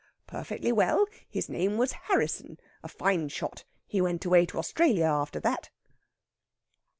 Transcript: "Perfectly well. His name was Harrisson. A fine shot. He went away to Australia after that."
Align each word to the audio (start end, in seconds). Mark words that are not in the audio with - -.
"Perfectly 0.25 0.71
well. 0.71 1.05
His 1.29 1.47
name 1.47 1.77
was 1.77 1.91
Harrisson. 1.91 2.57
A 2.81 2.87
fine 2.87 3.29
shot. 3.29 3.65
He 3.85 4.01
went 4.01 4.25
away 4.25 4.47
to 4.47 4.57
Australia 4.57 5.05
after 5.05 5.39
that." 5.41 5.69